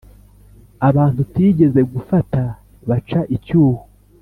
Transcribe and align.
abantu 0.87 1.17
utigeze 1.25 1.81
gufata 1.93 2.41
baca 2.87 3.19
icyuho 3.35 3.81